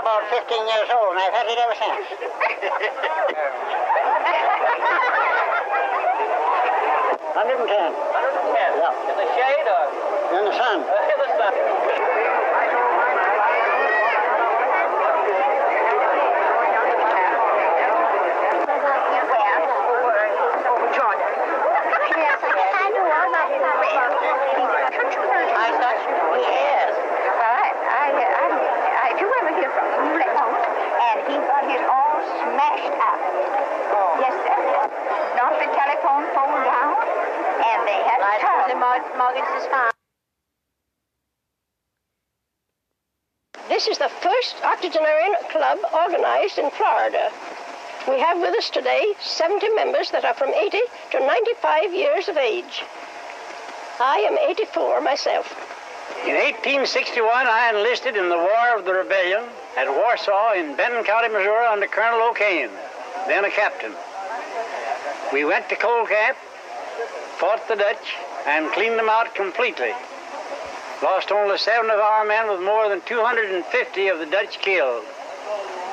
about 0.00 0.24
15 0.32 0.48
years 0.64 0.88
old, 0.96 1.12
and 1.12 1.20
I've 1.20 1.36
had 1.36 1.44
it 1.44 1.60
ever 1.60 1.76
since. 1.76 2.08
Hundred 7.36 7.60
and 7.60 7.68
ten. 7.68 7.92
110. 7.92 8.80
Yeah. 8.80 9.12
In 9.12 9.16
the 9.20 9.28
shade 9.36 9.66
or 9.68 9.84
In 10.40 10.48
the 10.48 10.56
sun. 10.56 10.78
in 11.12 11.16
the 11.20 11.28
sun? 11.36 11.52
I 25.60 25.68
thought 25.76 25.98
you 26.04 26.40
Yes. 26.40 26.92
I, 27.40 27.72
I, 27.88 28.06
I, 28.20 28.44
I, 28.50 29.06
if 29.14 29.20
you 29.20 29.28
ever 29.28 29.52
hear 29.60 29.70
from 29.70 29.86
him, 29.88 30.00
you 30.08 30.12
let 30.20 30.30
know. 30.36 30.48
And 30.50 31.18
he 31.28 31.36
got 31.40 31.64
his 31.68 31.82
all 31.88 32.20
smashed 32.20 32.94
up. 33.00 33.18
Yes, 34.20 34.34
sir. 34.44 34.56
Knocked 36.02 36.32
the 36.32 36.40
pole 36.40 36.64
down, 36.64 36.96
and 37.60 37.86
they 37.86 38.00
had 38.08 38.20
I 38.24 38.38
to 38.40 38.72
suppose 38.72 39.12
the 39.12 39.18
mortgage 39.18 39.50
is 39.60 39.66
fine. 39.66 39.92
This 43.68 43.86
is 43.86 43.98
the 43.98 44.08
first 44.08 44.56
octogenarian 44.64 45.34
club 45.50 45.78
organized 45.92 46.58
in 46.58 46.70
Florida. 46.70 47.30
We 48.08 48.18
have 48.18 48.40
with 48.40 48.54
us 48.56 48.70
today 48.70 49.14
70 49.20 49.68
members 49.74 50.10
that 50.10 50.24
are 50.24 50.34
from 50.34 50.50
80 50.50 50.78
to 51.12 51.20
95 51.20 51.94
years 51.94 52.28
of 52.28 52.36
age. 52.36 52.82
I 54.00 54.24
am 54.28 54.38
84 54.38 55.00
myself. 55.02 55.52
In 56.24 56.34
1861, 56.34 57.46
I 57.46 57.70
enlisted 57.74 58.16
in 58.16 58.28
the 58.28 58.36
War 58.36 58.76
of 58.76 58.84
the 58.84 58.94
Rebellion 58.94 59.44
at 59.76 59.88
Warsaw 59.88 60.52
in 60.54 60.74
Benton 60.76 61.04
County, 61.04 61.28
Missouri, 61.28 61.66
under 61.66 61.86
Colonel 61.86 62.28
O'Kane, 62.28 62.70
then 63.28 63.44
a 63.44 63.50
captain. 63.50 63.92
We 65.32 65.44
went 65.44 65.68
to 65.68 65.76
Cole 65.76 66.06
Camp, 66.06 66.36
fought 67.38 67.66
the 67.68 67.76
Dutch, 67.76 68.16
and 68.46 68.70
cleaned 68.72 68.98
them 68.98 69.08
out 69.08 69.32
completely. 69.34 69.92
Lost 71.02 71.30
only 71.30 71.56
seven 71.56 71.88
of 71.88 72.00
our 72.00 72.24
men 72.24 72.50
with 72.50 72.60
more 72.60 72.88
than 72.88 73.00
250 73.02 74.08
of 74.08 74.18
the 74.18 74.26
Dutch 74.26 74.58
killed. 74.58 75.04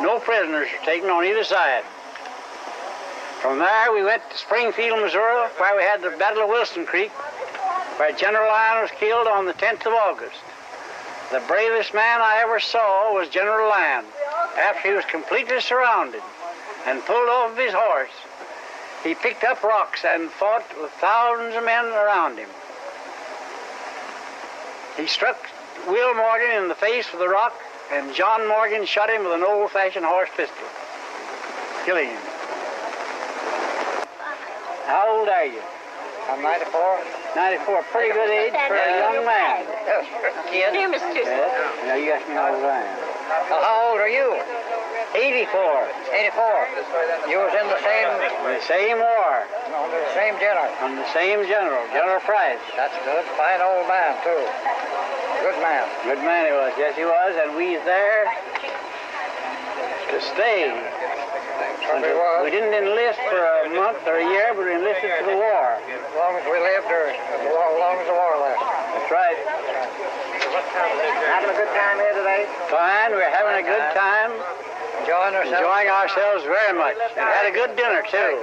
No 0.00 0.18
prisoners 0.20 0.68
were 0.72 0.86
taken 0.86 1.10
on 1.10 1.24
either 1.24 1.44
side. 1.44 1.84
From 3.40 3.58
there, 3.58 3.92
we 3.92 4.02
went 4.02 4.22
to 4.30 4.38
Springfield, 4.38 5.00
Missouri, 5.00 5.48
where 5.58 5.76
we 5.76 5.82
had 5.82 6.00
the 6.00 6.16
Battle 6.18 6.44
of 6.44 6.48
Wilson 6.48 6.86
Creek, 6.86 7.10
where 7.98 8.12
General 8.12 8.48
Lyon 8.48 8.82
was 8.82 8.90
killed 8.92 9.26
on 9.26 9.44
the 9.44 9.54
10th 9.54 9.86
of 9.86 9.92
August. 9.92 10.40
The 11.30 11.40
bravest 11.46 11.92
man 11.92 12.20
I 12.22 12.38
ever 12.42 12.58
saw 12.58 13.12
was 13.14 13.28
General 13.28 13.68
Lyon. 13.68 14.04
After 14.58 14.88
he 14.88 14.94
was 14.94 15.04
completely 15.04 15.60
surrounded 15.60 16.22
and 16.86 17.04
pulled 17.04 17.28
off 17.28 17.52
of 17.52 17.58
his 17.58 17.74
horse, 17.74 18.10
he 19.06 19.14
picked 19.14 19.44
up 19.44 19.62
rocks 19.62 20.04
and 20.04 20.30
fought 20.30 20.64
with 20.82 20.90
thousands 20.92 21.54
of 21.54 21.64
men 21.64 21.84
around 21.86 22.38
him. 22.38 22.48
He 24.96 25.06
struck 25.06 25.38
Will 25.86 26.14
Morgan 26.14 26.62
in 26.62 26.68
the 26.68 26.74
face 26.74 27.06
with 27.12 27.22
a 27.22 27.28
rock, 27.28 27.54
and 27.92 28.12
John 28.14 28.48
Morgan 28.48 28.84
shot 28.84 29.08
him 29.08 29.22
with 29.22 29.32
an 29.32 29.44
old-fashioned 29.44 30.04
horse 30.04 30.30
pistol, 30.36 30.66
killing 31.84 32.08
him. 32.08 32.22
How 34.86 35.18
old 35.18 35.28
are 35.28 35.44
you? 35.44 35.62
I'm 36.28 36.42
94. 36.42 36.98
94, 37.36 37.82
pretty 37.92 38.12
good 38.12 38.30
age 38.30 38.52
for 38.66 38.74
a 38.74 38.98
young 38.98 39.24
man. 39.24 39.66
Yes. 39.86 40.06
Kid. 40.50 40.72
Dear 40.72 40.88
Mr. 40.90 41.14
Yes? 41.14 41.86
Now 41.86 41.94
you 41.94 42.10
ask 42.10 42.26
me 42.26 42.34
how 42.34 42.54
old 42.54 42.64
I 42.64 42.82
am. 42.82 43.05
Well, 43.26 43.62
how 43.62 43.90
old 43.90 43.98
are 43.98 44.08
you? 44.10 44.38
84. 45.14 45.50
84. 46.14 47.30
You 47.30 47.42
was 47.42 47.54
in 47.58 47.66
the 47.66 47.80
same, 47.82 48.08
The 48.46 48.62
same 48.70 48.98
war, 49.02 49.42
under 49.74 49.98
the 49.98 50.14
same 50.14 50.34
general. 50.38 50.70
from 50.78 50.94
the 50.96 51.08
same 51.12 51.42
general, 51.46 51.82
General 51.90 52.20
Price. 52.22 52.62
That's 52.76 52.94
good. 53.02 53.24
Fine 53.34 53.62
old 53.62 53.86
man, 53.90 54.14
too. 54.22 54.42
Good 55.42 55.58
man. 55.62 55.84
Good 56.04 56.22
man 56.22 56.46
he 56.46 56.52
was, 56.54 56.72
yes 56.78 56.94
he 56.96 57.04
was, 57.04 57.32
and 57.38 57.56
we 57.56 57.76
there 57.82 58.26
to 60.10 60.18
stay. 60.34 60.70
We 62.42 62.50
didn't 62.50 62.74
enlist 62.74 63.18
for 63.30 63.38
a 63.38 63.70
month 63.74 64.02
or 64.06 64.18
a 64.18 64.26
year, 64.26 64.50
but 64.54 64.66
we 64.66 64.74
enlisted 64.74 65.10
for 65.18 65.26
the 65.30 65.38
war. 65.38 65.78
As 65.78 66.14
long 66.18 66.34
as 66.34 66.44
we 66.50 66.58
lived, 66.58 66.90
or 66.90 67.14
as 67.14 67.78
long 67.78 67.94
as 68.02 68.06
the 68.10 68.14
war. 68.14 68.25
That's 69.06 69.14
right. 69.14 69.38
Having 71.30 71.50
a 71.50 71.54
good 71.54 71.70
time 71.78 71.98
here 71.98 72.12
today? 72.12 72.46
Fine, 72.68 73.12
we're 73.12 73.30
having 73.30 73.64
a 73.64 73.68
good 73.68 73.94
time, 73.94 74.32
Enjoying 75.00 75.34
ourselves? 75.36 75.58
enjoying 75.58 75.88
ourselves 75.88 76.42
very 76.42 76.76
much, 76.76 76.96
and 77.16 77.28
had 77.30 77.46
a 77.46 77.52
good 77.52 77.76
dinner 77.76 78.02
too. 78.02 78.42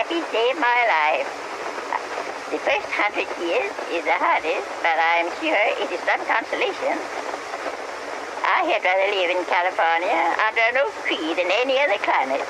Happy 0.00 0.24
day 0.32 0.48
of 0.48 0.56
my 0.56 0.80
life. 0.88 1.28
The 2.48 2.56
first 2.64 2.88
hundred 2.88 3.28
years 3.36 3.68
is 3.92 4.00
the 4.08 4.16
hardest, 4.16 4.64
but 4.80 4.96
I'm 4.96 5.28
sure 5.44 5.52
it 5.52 5.92
is 5.92 6.00
some 6.08 6.24
consolation. 6.24 6.96
I 8.40 8.64
had 8.64 8.80
rather 8.80 9.12
live 9.12 9.28
in 9.28 9.44
California 9.44 10.16
under 10.40 10.64
an 10.72 10.80
oak 10.80 10.96
tree 11.04 11.36
than 11.36 11.52
any 11.52 11.76
other 11.84 12.00
climate. 12.00 12.40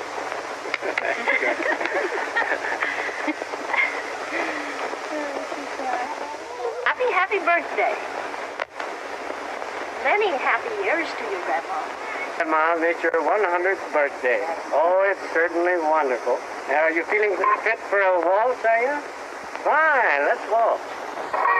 Happy, 6.87 7.11
happy 7.11 7.43
birthday. 7.43 7.99
Many 10.07 10.31
happy 10.39 10.71
years 10.87 11.11
to 11.19 11.23
you, 11.27 11.35
Grandma. 11.43 12.10
Mom, 12.47 12.83
it's 12.83 13.03
your 13.03 13.11
100th 13.11 13.93
birthday. 13.93 14.39
Oh, 14.73 15.05
it's 15.05 15.33
certainly 15.33 15.77
wonderful. 15.77 16.39
Now, 16.67 16.83
are 16.83 16.91
you 16.91 17.03
feeling 17.05 17.35
fit 17.63 17.79
for 17.79 17.99
a 17.99 18.19
waltz, 18.19 18.63
are 18.65 18.81
you? 18.81 19.01
Fine, 19.63 20.25
let's 20.25 20.41
waltz. 20.51 21.50